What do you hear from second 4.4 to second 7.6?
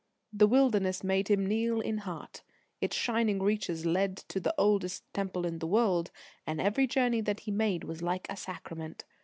oldest Temple in the world, and every journey that he